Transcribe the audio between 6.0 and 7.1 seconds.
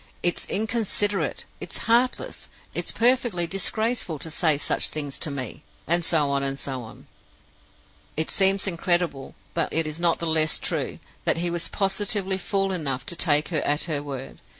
so on, and so on.